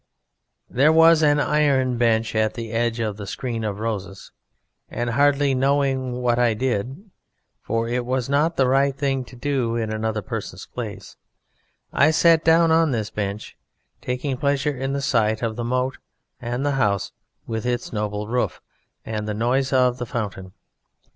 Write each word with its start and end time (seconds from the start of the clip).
"There 0.67 0.91
was 0.91 1.21
an 1.21 1.39
iron 1.39 1.95
bench 1.97 2.33
at 2.33 2.55
the 2.55 2.71
edge 2.71 2.99
of 2.99 3.17
the 3.17 3.27
screen 3.27 3.63
of 3.63 3.77
roses, 3.77 4.31
and 4.89 5.11
hardly 5.11 5.53
knowing 5.53 6.23
what 6.23 6.39
I 6.39 6.55
did, 6.55 7.11
for 7.61 7.87
it 7.87 8.03
was 8.03 8.27
not 8.27 8.55
the 8.55 8.67
right 8.67 8.95
thing 8.97 9.23
to 9.25 9.35
do 9.35 9.75
in 9.75 9.93
another 9.93 10.23
person's 10.23 10.65
place 10.65 11.17
I 11.93 12.09
sat 12.09 12.43
down 12.43 12.71
on 12.71 12.89
this 12.89 13.11
bench, 13.11 13.55
taking 14.01 14.37
pleasure 14.37 14.75
in 14.75 14.93
the 14.93 15.03
sight 15.03 15.43
of 15.43 15.55
the 15.55 15.63
moat 15.63 15.99
and 16.41 16.65
the 16.65 16.71
house 16.81 17.11
with 17.45 17.67
its 17.67 17.93
noble 17.93 18.27
roof, 18.27 18.59
and 19.05 19.27
the 19.27 19.35
noise 19.35 19.71
of 19.71 19.99
the 19.99 20.07
fountain. 20.07 20.53